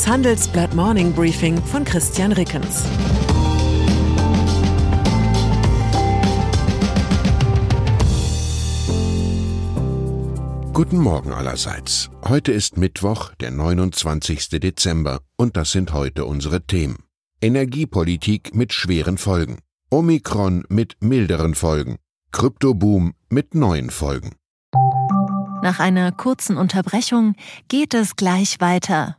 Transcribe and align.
Das 0.00 0.08
Handelsblatt 0.08 0.74
Morning 0.74 1.12
Briefing 1.12 1.62
von 1.62 1.84
Christian 1.84 2.32
Rickens. 2.32 2.84
Guten 10.72 10.96
Morgen 10.96 11.34
allerseits. 11.34 12.08
Heute 12.26 12.50
ist 12.50 12.78
Mittwoch, 12.78 13.34
der 13.40 13.50
29. 13.50 14.48
Dezember, 14.48 15.20
und 15.36 15.58
das 15.58 15.72
sind 15.72 15.92
heute 15.92 16.24
unsere 16.24 16.62
Themen. 16.62 17.04
Energiepolitik 17.42 18.54
mit 18.54 18.72
schweren 18.72 19.18
Folgen. 19.18 19.58
Omikron 19.90 20.64
mit 20.70 20.96
milderen 21.00 21.54
Folgen. 21.54 21.96
Kryptoboom 22.32 23.12
mit 23.28 23.54
neuen 23.54 23.90
Folgen. 23.90 24.30
Nach 25.62 25.78
einer 25.78 26.10
kurzen 26.10 26.56
Unterbrechung 26.56 27.34
geht 27.68 27.92
es 27.92 28.16
gleich 28.16 28.62
weiter. 28.62 29.18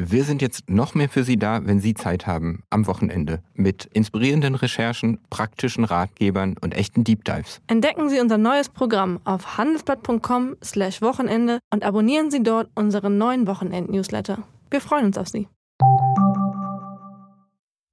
Wir 0.00 0.22
sind 0.22 0.42
jetzt 0.42 0.70
noch 0.70 0.94
mehr 0.94 1.08
für 1.08 1.24
Sie 1.24 1.36
da, 1.36 1.66
wenn 1.66 1.80
Sie 1.80 1.92
Zeit 1.92 2.28
haben, 2.28 2.62
am 2.70 2.86
Wochenende, 2.86 3.42
mit 3.54 3.86
inspirierenden 3.86 4.54
Recherchen, 4.54 5.18
praktischen 5.28 5.82
Ratgebern 5.82 6.54
und 6.60 6.72
echten 6.72 7.02
Deep 7.02 7.24
Dives. 7.24 7.60
Entdecken 7.66 8.08
Sie 8.08 8.20
unser 8.20 8.38
neues 8.38 8.68
Programm 8.68 9.18
auf 9.24 9.58
handelsblatt.com/slash 9.58 11.02
Wochenende 11.02 11.58
und 11.72 11.82
abonnieren 11.82 12.30
Sie 12.30 12.44
dort 12.44 12.70
unseren 12.76 13.18
neuen 13.18 13.48
Wochenend-Newsletter. 13.48 14.44
Wir 14.70 14.80
freuen 14.80 15.06
uns 15.06 15.18
auf 15.18 15.26
Sie. 15.26 15.48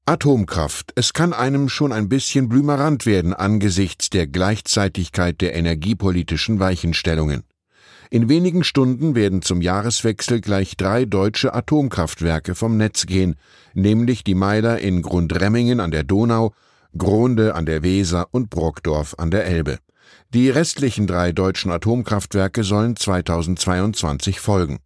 Atomkraft. 0.06 0.92
Es 0.94 1.14
kann 1.14 1.34
einem 1.34 1.70
schon 1.70 1.92
ein 1.92 2.08
bisschen 2.08 2.50
blümerant 2.50 3.08
werden 3.08 3.34
angesichts 3.34 4.12
der 4.12 4.28
Gleichzeitigkeit 4.28 5.42
der 5.42 5.56
energiepolitischen 5.56 6.60
Weichenstellungen. 6.60 7.46
In 8.10 8.30
wenigen 8.30 8.64
Stunden 8.64 9.16
werden 9.16 9.42
zum 9.42 9.62
Jahreswechsel 9.62 10.42
gleich 10.42 10.78
drei 10.78 11.06
deutsche 11.06 11.54
Atomkraftwerke 11.54 12.54
vom 12.54 12.78
Netz 12.78 13.06
gehen, 13.06 13.36
nämlich 13.74 14.24
die 14.24 14.36
Meiler 14.36 14.80
in 14.80 15.02
Grundremmingen 15.02 15.80
an 15.80 15.92
der 15.92 16.04
Donau, 16.04 16.54
Gronde 16.98 17.56
an 17.56 17.66
der 17.66 17.84
Weser 17.84 18.28
und 18.32 18.50
Brockdorf 18.50 19.16
an 19.18 19.32
der 19.32 19.46
Elbe. 19.46 19.80
Die 20.34 20.50
restlichen 20.50 21.08
drei 21.08 21.32
deutschen 21.32 21.72
Atomkraftwerke 21.72 22.64
sollen 22.64 22.96
2022 22.96 24.40
folgen. 24.40 24.80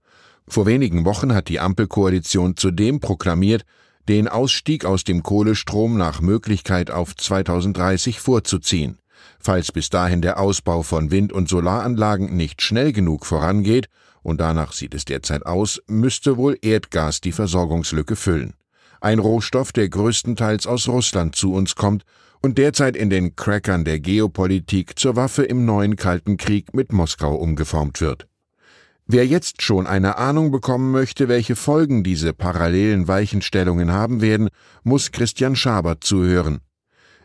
Vor 0.48 0.66
wenigen 0.66 1.06
Wochen 1.06 1.34
hat 1.34 1.50
die 1.50 1.60
Ampelkoalition 1.60 2.56
zudem 2.56 3.00
proklamiert, 3.00 3.64
den 4.08 4.28
Ausstieg 4.28 4.86
aus 4.86 5.04
dem 5.04 5.22
Kohlestrom 5.22 5.98
nach 5.98 6.22
Möglichkeit 6.22 6.90
auf 6.90 7.16
2030 7.16 8.20
vorzuziehen. 8.20 8.98
Falls 9.40 9.72
bis 9.72 9.90
dahin 9.90 10.22
der 10.22 10.40
Ausbau 10.40 10.84
von 10.84 11.12
Wind- 11.12 11.34
und 11.34 11.50
Solaranlagen 11.50 12.36
nicht 12.36 12.62
schnell 12.62 12.92
genug 12.92 13.26
vorangeht, 13.26 13.88
und 14.22 14.42
danach 14.42 14.74
sieht 14.74 14.94
es 14.94 15.06
derzeit 15.06 15.46
aus, 15.46 15.82
müsste 15.88 16.38
wohl 16.38 16.58
Erdgas 16.62 17.22
die 17.22 17.32
Versorgungslücke 17.32 18.16
füllen. 18.16 18.54
Ein 19.02 19.20
Rohstoff, 19.20 19.72
der 19.72 19.88
größtenteils 19.88 20.68
aus 20.68 20.88
Russland 20.90 21.36
zu 21.36 21.54
uns 21.54 21.76
kommt 21.76 22.04
und 22.42 22.58
derzeit 22.58 22.96
in 22.96 23.10
den 23.10 23.36
Crackern 23.36 23.86
der 23.86 24.00
Geopolitik 24.00 25.00
zur 25.00 25.16
Waffe 25.16 25.44
im 25.44 25.66
neuen 25.66 25.96
Kalten 25.96 26.38
Krieg 26.38 26.74
mit 26.74 26.92
Moskau 26.92 27.36
umgeformt 27.36 28.02
wird. 28.02 28.28
Wer 29.12 29.26
jetzt 29.26 29.64
schon 29.64 29.88
eine 29.88 30.18
Ahnung 30.18 30.52
bekommen 30.52 30.92
möchte, 30.92 31.28
welche 31.28 31.56
Folgen 31.56 32.04
diese 32.04 32.32
parallelen 32.32 33.08
Weichenstellungen 33.08 33.92
haben 33.92 34.22
werden, 34.22 34.50
muss 34.84 35.12
Christian 35.12 35.56
Schaber 35.56 36.00
zuhören. 36.00 36.60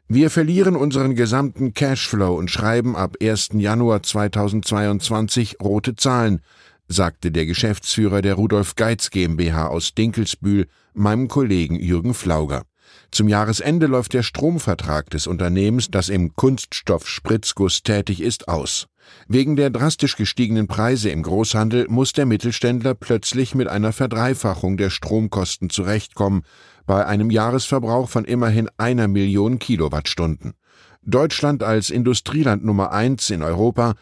Wir 0.06 0.28
verlieren 0.28 0.76
unseren 0.76 1.14
gesamten 1.14 1.72
Cashflow 1.72 2.34
und 2.34 2.50
schreiben 2.50 2.94
ab 2.94 3.16
1. 3.22 3.50
Januar 3.54 4.02
2022 4.02 5.56
rote 5.62 5.96
Zahlen, 5.96 6.42
sagte 6.88 7.32
der 7.32 7.46
Geschäftsführer 7.46 8.20
der 8.20 8.34
Rudolf 8.34 8.74
Geiz 8.74 9.08
GmbH 9.08 9.68
aus 9.68 9.94
Dinkelsbühl 9.94 10.66
meinem 10.92 11.28
Kollegen 11.28 11.76
Jürgen 11.76 12.12
Flauger. 12.12 12.64
Zum 13.10 13.28
Jahresende 13.28 13.86
läuft 13.86 14.12
der 14.12 14.22
Stromvertrag 14.22 15.08
des 15.08 15.26
Unternehmens, 15.26 15.90
das 15.90 16.10
im 16.10 16.36
Kunststoff-Spritzguss 16.36 17.82
tätig 17.82 18.20
ist, 18.20 18.46
aus. 18.46 18.88
Wegen 19.28 19.56
der 19.56 19.70
drastisch 19.70 20.16
gestiegenen 20.16 20.66
Preise 20.66 21.10
im 21.10 21.22
Großhandel 21.22 21.86
muss 21.88 22.12
der 22.12 22.26
Mittelständler 22.26 22.94
plötzlich 22.94 23.54
mit 23.54 23.68
einer 23.68 23.92
Verdreifachung 23.92 24.76
der 24.76 24.90
Stromkosten 24.90 25.70
zurechtkommen, 25.70 26.42
bei 26.86 27.06
einem 27.06 27.30
Jahresverbrauch 27.30 28.08
von 28.08 28.24
immerhin 28.24 28.68
einer 28.76 29.08
Million 29.08 29.58
Kilowattstunden. 29.58 30.54
Deutschland 31.02 31.62
als 31.62 31.90
Industrieland 31.90 32.64
Nummer 32.64 32.92
eins 32.92 33.30
in 33.30 33.42
Europa 33.42 33.94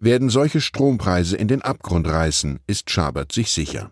werden 0.00 0.30
solche 0.30 0.60
Strompreise 0.60 1.36
in 1.36 1.48
den 1.48 1.62
Abgrund 1.62 2.06
reißen, 2.06 2.60
ist 2.66 2.90
Schabert 2.90 3.32
sich 3.32 3.50
sicher. 3.50 3.90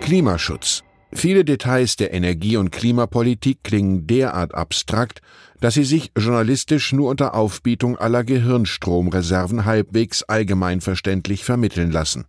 Klimaschutz. 0.00 0.82
Viele 1.12 1.44
Details 1.44 1.96
der 1.96 2.12
Energie- 2.12 2.56
und 2.56 2.70
Klimapolitik 2.70 3.64
klingen 3.64 4.06
derart 4.06 4.54
abstrakt, 4.54 5.20
dass 5.60 5.74
sie 5.74 5.84
sich 5.84 6.12
journalistisch 6.16 6.92
nur 6.92 7.10
unter 7.10 7.34
Aufbietung 7.34 7.96
aller 7.96 8.24
Gehirnstromreserven 8.24 9.64
halbwegs 9.64 10.22
allgemeinverständlich 10.22 11.44
vermitteln 11.44 11.90
lassen 11.90 12.26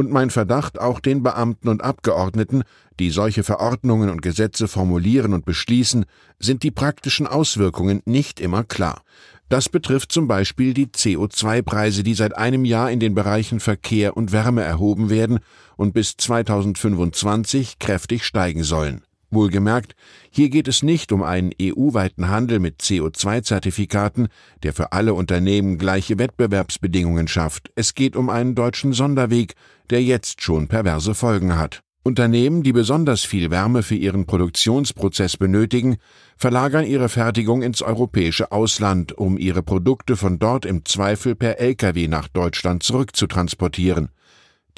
und 0.00 0.10
mein 0.10 0.30
Verdacht 0.30 0.80
auch 0.80 0.98
den 0.98 1.22
Beamten 1.22 1.68
und 1.68 1.82
Abgeordneten, 1.82 2.62
die 2.98 3.10
solche 3.10 3.42
Verordnungen 3.42 4.08
und 4.08 4.22
Gesetze 4.22 4.68
formulieren 4.68 5.34
und 5.34 5.44
beschließen, 5.44 6.06
sind 6.38 6.62
die 6.62 6.70
praktischen 6.70 7.26
Auswirkungen 7.26 8.00
nicht 8.06 8.40
immer 8.40 8.64
klar. 8.64 9.02
Das 9.50 9.68
betrifft 9.68 10.12
zum 10.12 10.28
Beispiel 10.28 10.74
die 10.74 10.86
CO2-Preise, 10.86 12.04
die 12.04 12.14
seit 12.14 12.38
einem 12.38 12.64
Jahr 12.64 12.88
in 12.92 13.00
den 13.00 13.16
Bereichen 13.16 13.58
Verkehr 13.58 14.16
und 14.16 14.30
Wärme 14.30 14.62
erhoben 14.62 15.10
werden 15.10 15.40
und 15.76 15.92
bis 15.92 16.16
2025 16.16 17.80
kräftig 17.80 18.24
steigen 18.24 18.62
sollen. 18.62 19.02
Wohlgemerkt, 19.32 19.96
hier 20.30 20.50
geht 20.50 20.68
es 20.68 20.84
nicht 20.84 21.10
um 21.10 21.24
einen 21.24 21.50
EU-weiten 21.60 22.28
Handel 22.28 22.60
mit 22.60 22.80
CO2-Zertifikaten, 22.80 24.28
der 24.62 24.72
für 24.72 24.92
alle 24.92 25.14
Unternehmen 25.14 25.78
gleiche 25.78 26.18
Wettbewerbsbedingungen 26.18 27.26
schafft. 27.26 27.72
Es 27.74 27.94
geht 27.94 28.14
um 28.14 28.30
einen 28.30 28.54
deutschen 28.54 28.92
Sonderweg, 28.92 29.54
der 29.90 30.00
jetzt 30.00 30.42
schon 30.42 30.68
perverse 30.68 31.14
Folgen 31.16 31.58
hat. 31.58 31.82
Unternehmen, 32.02 32.62
die 32.62 32.72
besonders 32.72 33.24
viel 33.24 33.50
Wärme 33.50 33.82
für 33.82 33.94
ihren 33.94 34.24
Produktionsprozess 34.24 35.36
benötigen, 35.36 35.98
verlagern 36.36 36.86
ihre 36.86 37.10
Fertigung 37.10 37.62
ins 37.62 37.82
europäische 37.82 38.52
Ausland, 38.52 39.16
um 39.18 39.36
ihre 39.36 39.62
Produkte 39.62 40.16
von 40.16 40.38
dort 40.38 40.64
im 40.64 40.86
Zweifel 40.86 41.34
per 41.34 41.60
Lkw 41.60 42.08
nach 42.08 42.28
Deutschland 42.28 42.82
zurückzutransportieren. 42.82 44.08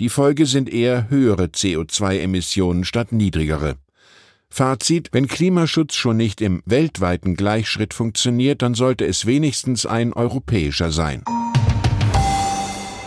Die 0.00 0.08
Folge 0.08 0.46
sind 0.46 0.68
eher 0.72 1.10
höhere 1.10 1.44
CO2-Emissionen 1.44 2.84
statt 2.84 3.12
niedrigere. 3.12 3.76
Fazit, 4.50 5.10
wenn 5.12 5.28
Klimaschutz 5.28 5.94
schon 5.94 6.16
nicht 6.16 6.40
im 6.40 6.62
weltweiten 6.66 7.36
Gleichschritt 7.36 7.94
funktioniert, 7.94 8.62
dann 8.62 8.74
sollte 8.74 9.06
es 9.06 9.26
wenigstens 9.26 9.86
ein 9.86 10.12
europäischer 10.12 10.90
sein. 10.90 11.22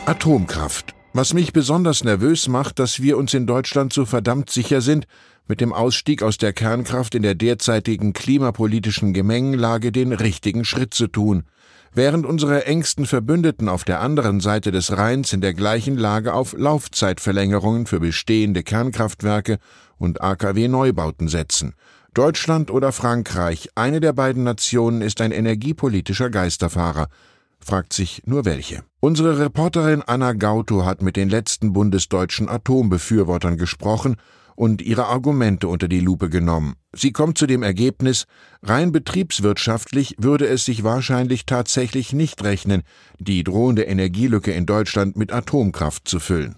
Atomkraft. 0.05 0.94
Was 1.17 1.33
mich 1.33 1.53
besonders 1.53 2.03
nervös 2.03 2.49
macht, 2.49 2.77
dass 2.77 3.01
wir 3.01 3.17
uns 3.17 3.33
in 3.33 3.47
Deutschland 3.47 3.93
so 3.93 4.03
verdammt 4.03 4.49
sicher 4.49 4.81
sind, 4.81 5.07
mit 5.47 5.61
dem 5.61 5.71
Ausstieg 5.71 6.21
aus 6.21 6.37
der 6.37 6.51
Kernkraft 6.51 7.15
in 7.15 7.21
der 7.23 7.35
derzeitigen 7.35 8.11
klimapolitischen 8.11 9.13
Gemengenlage 9.13 9.93
den 9.93 10.11
richtigen 10.11 10.65
Schritt 10.65 10.93
zu 10.93 11.07
tun 11.07 11.45
während 11.95 12.25
unsere 12.25 12.65
engsten 12.65 13.05
Verbündeten 13.05 13.69
auf 13.69 13.85
der 13.85 14.01
anderen 14.01 14.41
Seite 14.41 14.71
des 14.71 14.97
Rheins 14.97 15.31
in 15.31 15.41
der 15.41 15.53
gleichen 15.53 15.97
Lage 15.97 16.33
auf 16.33 16.53
Laufzeitverlängerungen 16.53 17.85
für 17.85 18.01
bestehende 18.01 18.63
Kernkraftwerke 18.63 19.57
und 19.97 20.21
AKW-Neubauten 20.21 21.29
setzen. 21.29 21.73
Deutschland 22.13 22.69
oder 22.69 22.91
Frankreich, 22.91 23.69
eine 23.75 24.01
der 24.01 24.13
beiden 24.13 24.43
Nationen 24.43 25.01
ist 25.01 25.21
ein 25.21 25.31
energiepolitischer 25.31 26.29
Geisterfahrer. 26.29 27.07
Fragt 27.65 27.93
sich 27.93 28.21
nur 28.25 28.45
welche. 28.45 28.83
Unsere 28.99 29.39
Reporterin 29.39 30.03
Anna 30.03 30.33
Gauto 30.33 30.85
hat 30.85 31.01
mit 31.01 31.15
den 31.15 31.29
letzten 31.29 31.73
bundesdeutschen 31.73 32.47
Atombefürwortern 32.47 33.57
gesprochen 33.57 34.17
und 34.55 34.83
ihre 34.83 35.07
Argumente 35.07 35.67
unter 35.67 35.87
die 35.87 35.99
Lupe 35.99 36.29
genommen. 36.29 36.75
Sie 36.93 37.11
kommt 37.11 37.39
zu 37.39 37.47
dem 37.47 37.63
Ergebnis, 37.63 38.25
rein 38.61 38.91
betriebswirtschaftlich 38.91 40.13
würde 40.19 40.45
es 40.45 40.63
sich 40.63 40.83
wahrscheinlich 40.83 41.47
tatsächlich 41.47 42.13
nicht 42.13 42.43
rechnen, 42.43 42.83
die 43.17 43.43
drohende 43.43 43.81
Energielücke 43.81 44.51
in 44.51 44.67
Deutschland 44.67 45.17
mit 45.17 45.33
Atomkraft 45.33 46.07
zu 46.07 46.19
füllen. 46.19 46.57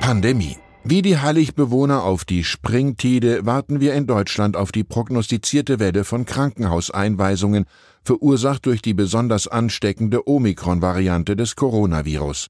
Pandemie. 0.00 0.56
Wie 0.88 1.02
die 1.02 1.18
Hallig-Bewohner 1.18 2.04
auf 2.04 2.24
die 2.24 2.44
Springtide 2.44 3.44
warten 3.44 3.80
wir 3.80 3.94
in 3.94 4.06
Deutschland 4.06 4.56
auf 4.56 4.70
die 4.70 4.84
prognostizierte 4.84 5.80
Welle 5.80 6.04
von 6.04 6.26
Krankenhauseinweisungen, 6.26 7.64
verursacht 8.06 8.64
durch 8.66 8.80
die 8.80 8.94
besonders 8.94 9.48
ansteckende 9.48 10.28
Omikron-Variante 10.28 11.36
des 11.36 11.56
Coronavirus. 11.56 12.46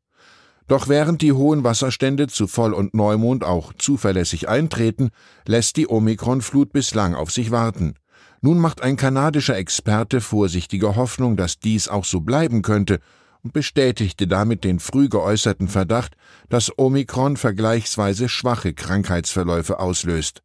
Doch 0.69 0.88
während 0.88 1.23
die 1.23 1.32
hohen 1.32 1.64
Wasserstände 1.64 2.26
zu 2.26 2.47
Voll- 2.47 2.75
und 2.75 2.93
Neumond 2.94 3.44
auch 3.44 3.73
zuverlässig 3.73 4.49
eintreten, 4.49 5.11
lässt 5.47 5.76
die 5.76 5.88
Omikron-Flut 5.88 6.73
bislang 6.73 7.14
auf 7.14 7.31
sich 7.31 7.50
warten. 7.50 7.94
Nun 8.43 8.58
macht 8.58 8.82
ein 8.82 8.97
kanadischer 8.97 9.56
Experte 9.56 10.20
vorsichtige 10.20 10.97
Hoffnung, 10.97 11.37
dass 11.37 11.58
dies 11.58 11.88
auch 11.88 12.05
so 12.05 12.20
bleiben 12.20 12.62
könnte 12.62 13.00
und 13.43 13.53
bestätigte 13.53 14.26
damit 14.26 14.64
den 14.64 14.81
früh 14.81 15.08
geäußerten 15.08 15.69
Verdacht, 15.69 16.17
dass 16.49 16.76
Omikron 16.79 17.37
vergleichsweise 17.37 18.29
schwache 18.29 18.75
Krankheitsverläufe 18.75 19.79
auslöst. 19.79 20.43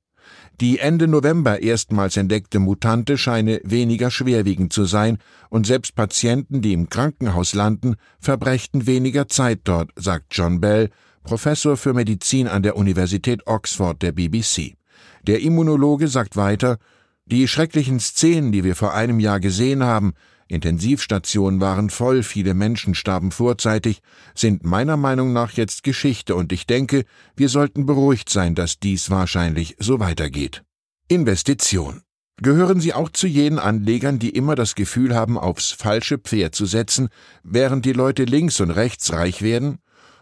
Die 0.59 0.79
Ende 0.79 1.07
November 1.07 1.61
erstmals 1.61 2.17
entdeckte 2.17 2.59
Mutante 2.59 3.17
scheine 3.17 3.61
weniger 3.63 4.11
schwerwiegend 4.11 4.73
zu 4.73 4.85
sein, 4.85 5.17
und 5.49 5.65
selbst 5.65 5.95
Patienten, 5.95 6.61
die 6.61 6.73
im 6.73 6.89
Krankenhaus 6.89 7.53
landen, 7.53 7.95
verbrächten 8.19 8.87
weniger 8.87 9.27
Zeit 9.27 9.61
dort, 9.63 9.91
sagt 9.95 10.27
John 10.31 10.61
Bell, 10.61 10.89
Professor 11.23 11.77
für 11.77 11.93
Medizin 11.93 12.47
an 12.47 12.63
der 12.63 12.75
Universität 12.75 13.45
Oxford 13.47 14.01
der 14.01 14.11
BBC. 14.11 14.75
Der 15.23 15.41
Immunologe 15.41 16.07
sagt 16.07 16.35
weiter, 16.35 16.77
die 17.25 17.47
schrecklichen 17.47 17.99
Szenen, 17.99 18.51
die 18.51 18.63
wir 18.63 18.75
vor 18.75 18.93
einem 18.93 19.19
Jahr 19.19 19.39
gesehen 19.39 19.83
haben, 19.83 20.13
Intensivstationen 20.51 21.61
waren 21.61 21.89
voll, 21.89 22.23
viele 22.23 22.53
Menschen 22.53 22.93
starben 22.93 23.31
vorzeitig, 23.31 24.01
sind 24.35 24.65
meiner 24.65 24.97
Meinung 24.97 25.31
nach 25.31 25.53
jetzt 25.53 25.83
Geschichte 25.83 26.35
und 26.35 26.51
ich 26.51 26.67
denke, 26.67 27.05
wir 27.35 27.47
sollten 27.47 27.85
beruhigt 27.85 28.29
sein, 28.29 28.53
dass 28.53 28.77
dies 28.77 29.09
wahrscheinlich 29.09 29.77
so 29.79 29.99
weitergeht. 29.99 30.63
Investition. 31.07 32.01
Gehören 32.41 32.81
Sie 32.81 32.93
auch 32.93 33.09
zu 33.09 33.27
jenen 33.27 33.59
Anlegern, 33.59 34.19
die 34.19 34.31
immer 34.31 34.55
das 34.55 34.75
Gefühl 34.75 35.15
haben, 35.15 35.37
aufs 35.37 35.71
falsche 35.71 36.17
Pferd 36.17 36.55
zu 36.55 36.65
setzen, 36.65 37.09
während 37.43 37.85
die 37.85 37.93
Leute 37.93 38.25
links 38.25 38.59
und 38.59 38.71
rechts 38.71 39.13
reich 39.13 39.41
werden? 39.41 39.77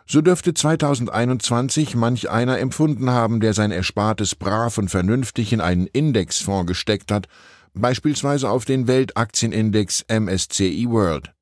So 0.05 0.21
dürfte 0.21 0.53
2021 0.53 1.95
manch 1.95 2.29
einer 2.29 2.59
empfunden 2.59 3.11
haben, 3.11 3.39
der 3.39 3.53
sein 3.53 3.71
Erspartes 3.71 4.35
brav 4.35 4.77
und 4.77 4.89
vernünftig 4.89 5.53
in 5.53 5.61
einen 5.61 5.87
Indexfonds 5.87 6.67
gesteckt 6.67 7.11
hat, 7.11 7.27
beispielsweise 7.73 8.49
auf 8.49 8.65
den 8.65 8.87
Weltaktienindex 8.87 10.05
MSCI 10.07 10.87
World. 10.89 11.33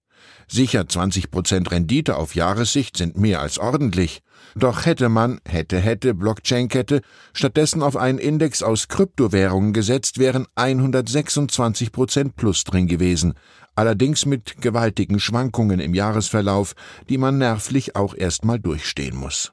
Sicher 0.49 0.81
20% 0.81 1.71
Rendite 1.71 2.15
auf 2.15 2.33
Jahressicht 2.33 2.95
sind 2.95 3.17
mehr 3.17 3.41
als 3.41 3.59
ordentlich. 3.59 4.21
Doch 4.55 4.85
hätte 4.85 5.09
man, 5.09 5.39
hätte, 5.45 5.77
hätte, 5.77 6.13
Blockchain-Kette, 6.13 7.01
stattdessen 7.33 7.83
auf 7.83 7.97
einen 7.97 8.17
Index 8.17 8.63
aus 8.63 8.87
Kryptowährungen 8.87 9.73
gesetzt, 9.73 10.19
wären 10.19 10.47
126% 10.55 12.31
plus 12.35 12.63
drin 12.63 12.87
gewesen. 12.87 13.33
Allerdings 13.75 14.25
mit 14.25 14.61
gewaltigen 14.61 15.19
Schwankungen 15.19 15.79
im 15.79 15.93
Jahresverlauf, 15.93 16.73
die 17.09 17.17
man 17.17 17.37
nervlich 17.37 17.95
auch 17.95 18.15
erstmal 18.15 18.59
durchstehen 18.59 19.17
muss. 19.17 19.51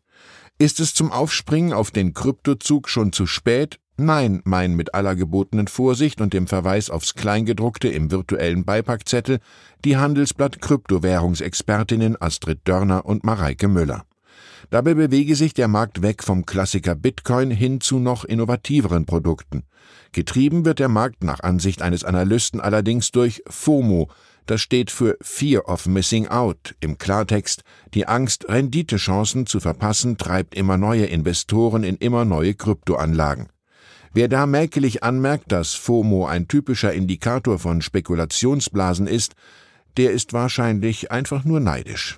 Ist 0.58 0.78
es 0.78 0.94
zum 0.94 1.10
Aufspringen 1.10 1.72
auf 1.72 1.90
den 1.90 2.14
Kryptozug 2.14 2.88
schon 2.88 3.12
zu 3.12 3.26
spät? 3.26 3.80
Nein, 3.96 4.42
mein 4.44 4.74
mit 4.74 4.92
aller 4.92 5.14
gebotenen 5.14 5.68
Vorsicht 5.68 6.20
und 6.20 6.32
dem 6.32 6.48
Verweis 6.48 6.90
aufs 6.90 7.14
Kleingedruckte 7.14 7.86
im 7.86 8.10
virtuellen 8.10 8.64
Beipackzettel 8.64 9.38
die 9.84 9.96
Handelsblatt 9.96 10.60
Kryptowährungsexpertinnen 10.60 12.20
Astrid 12.20 12.58
Dörner 12.64 13.06
und 13.06 13.22
Mareike 13.22 13.68
Müller. 13.68 14.04
Dabei 14.70 14.94
bewege 14.94 15.36
sich 15.36 15.54
der 15.54 15.68
Markt 15.68 16.02
weg 16.02 16.24
vom 16.24 16.44
Klassiker 16.44 16.96
Bitcoin 16.96 17.52
hin 17.52 17.80
zu 17.80 18.00
noch 18.00 18.24
innovativeren 18.24 19.06
Produkten. 19.06 19.62
Getrieben 20.10 20.64
wird 20.64 20.80
der 20.80 20.88
Markt 20.88 21.22
nach 21.22 21.40
Ansicht 21.40 21.80
eines 21.80 22.02
Analysten 22.02 22.60
allerdings 22.60 23.12
durch 23.12 23.44
FOMO, 23.46 24.08
das 24.46 24.60
steht 24.60 24.90
für 24.90 25.16
Fear 25.22 25.68
of 25.68 25.86
Missing 25.86 26.28
Out. 26.28 26.74
Im 26.80 26.98
Klartext, 26.98 27.62
die 27.94 28.06
Angst, 28.06 28.48
Renditechancen 28.48 29.46
zu 29.46 29.60
verpassen, 29.60 30.18
treibt 30.18 30.54
immer 30.54 30.76
neue 30.76 31.06
Investoren 31.06 31.84
in 31.84 31.96
immer 31.96 32.24
neue 32.24 32.54
Kryptoanlagen. 32.54 33.53
Wer 34.16 34.28
da 34.28 34.46
mäkelig 34.46 35.02
anmerkt, 35.02 35.50
dass 35.50 35.74
FOMO 35.74 36.24
ein 36.24 36.46
typischer 36.46 36.92
Indikator 36.92 37.58
von 37.58 37.82
Spekulationsblasen 37.82 39.08
ist, 39.08 39.34
der 39.96 40.12
ist 40.12 40.32
wahrscheinlich 40.32 41.10
einfach 41.10 41.44
nur 41.44 41.58
neidisch. 41.58 42.16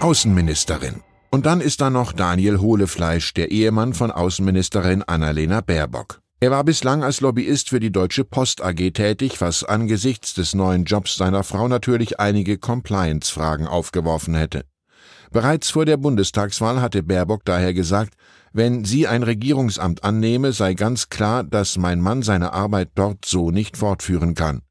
Außenministerin. 0.00 1.00
Und 1.30 1.46
dann 1.46 1.62
ist 1.62 1.80
da 1.80 1.88
noch 1.88 2.12
Daniel 2.12 2.58
Hohlefleisch, 2.58 3.32
der 3.32 3.50
Ehemann 3.50 3.94
von 3.94 4.10
Außenministerin 4.10 5.02
Annalena 5.02 5.62
Baerbock. 5.62 6.20
Er 6.38 6.50
war 6.50 6.64
bislang 6.64 7.02
als 7.02 7.22
Lobbyist 7.22 7.70
für 7.70 7.80
die 7.80 7.90
Deutsche 7.90 8.24
Post 8.24 8.62
AG 8.62 8.90
tätig, 8.92 9.40
was 9.40 9.64
angesichts 9.64 10.34
des 10.34 10.54
neuen 10.54 10.84
Jobs 10.84 11.16
seiner 11.16 11.44
Frau 11.44 11.66
natürlich 11.66 12.20
einige 12.20 12.58
Compliance-Fragen 12.58 13.66
aufgeworfen 13.66 14.34
hätte. 14.34 14.66
Bereits 15.34 15.70
vor 15.70 15.84
der 15.84 15.96
Bundestagswahl 15.96 16.80
hatte 16.80 17.02
Baerbock 17.02 17.44
daher 17.44 17.74
gesagt, 17.74 18.14
wenn 18.52 18.84
sie 18.84 19.08
ein 19.08 19.24
Regierungsamt 19.24 20.04
annehme, 20.04 20.52
sei 20.52 20.74
ganz 20.74 21.08
klar, 21.08 21.42
dass 21.42 21.76
mein 21.76 22.00
Mann 22.00 22.22
seine 22.22 22.52
Arbeit 22.52 22.90
dort 22.94 23.24
so 23.24 23.50
nicht 23.50 23.76
fortführen 23.76 24.36
kann. 24.36 24.62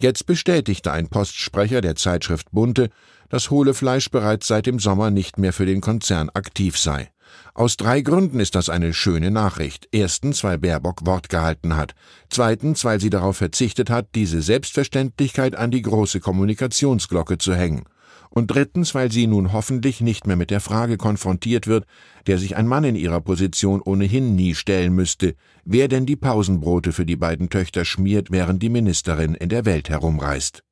Jetzt 0.00 0.24
bestätigte 0.26 0.92
ein 0.92 1.08
Postsprecher 1.08 1.80
der 1.80 1.96
Zeitschrift 1.96 2.52
Bunte, 2.52 2.90
dass 3.28 3.50
Hohlefleisch 3.50 4.08
bereits 4.12 4.46
seit 4.46 4.66
dem 4.66 4.78
Sommer 4.78 5.10
nicht 5.10 5.36
mehr 5.36 5.52
für 5.52 5.66
den 5.66 5.80
Konzern 5.80 6.30
aktiv 6.32 6.78
sei. 6.78 7.10
Aus 7.52 7.76
drei 7.76 8.00
Gründen 8.00 8.38
ist 8.38 8.54
das 8.54 8.68
eine 8.68 8.94
schöne 8.94 9.32
Nachricht. 9.32 9.88
Erstens, 9.90 10.44
weil 10.44 10.58
Baerbock 10.58 11.06
Wort 11.06 11.28
gehalten 11.28 11.76
hat. 11.76 11.96
Zweitens, 12.30 12.84
weil 12.84 13.00
sie 13.00 13.10
darauf 13.10 13.38
verzichtet 13.38 13.90
hat, 13.90 14.14
diese 14.14 14.42
Selbstverständlichkeit 14.42 15.56
an 15.56 15.72
die 15.72 15.82
große 15.82 16.20
Kommunikationsglocke 16.20 17.38
zu 17.38 17.56
hängen 17.56 17.82
und 18.30 18.50
drittens, 18.50 18.94
weil 18.94 19.10
sie 19.10 19.26
nun 19.26 19.52
hoffentlich 19.52 20.00
nicht 20.00 20.26
mehr 20.26 20.36
mit 20.36 20.50
der 20.50 20.60
Frage 20.60 20.96
konfrontiert 20.96 21.66
wird, 21.66 21.84
der 22.26 22.38
sich 22.38 22.56
ein 22.56 22.66
Mann 22.66 22.84
in 22.84 22.96
ihrer 22.96 23.20
Position 23.20 23.80
ohnehin 23.80 24.34
nie 24.34 24.54
stellen 24.54 24.94
müsste, 24.94 25.34
wer 25.64 25.88
denn 25.88 26.06
die 26.06 26.16
Pausenbrote 26.16 26.92
für 26.92 27.06
die 27.06 27.16
beiden 27.16 27.50
Töchter 27.50 27.84
schmiert, 27.84 28.30
während 28.30 28.62
die 28.62 28.68
Ministerin 28.68 29.34
in 29.34 29.48
der 29.48 29.64
Welt 29.64 29.88
herumreist. 29.88 30.62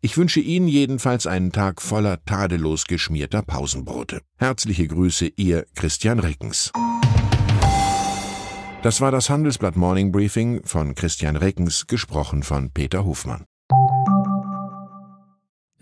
Ich 0.00 0.18
wünsche 0.18 0.40
Ihnen 0.40 0.68
jedenfalls 0.68 1.26
einen 1.26 1.50
Tag 1.50 1.80
voller 1.80 2.22
tadellos 2.24 2.84
geschmierter 2.84 3.40
Pausenbrote. 3.40 4.20
Herzliche 4.36 4.86
Grüße, 4.86 5.30
Ihr 5.36 5.64
Christian 5.74 6.18
Reckens. 6.18 6.72
Das 8.82 9.00
war 9.00 9.10
das 9.10 9.30
Handelsblatt 9.30 9.76
Morning 9.76 10.12
Briefing 10.12 10.62
von 10.64 10.94
Christian 10.94 11.36
Reckens, 11.36 11.86
gesprochen 11.86 12.42
von 12.42 12.70
Peter 12.70 13.06
Hofmann. 13.06 13.46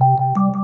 you 0.00 0.63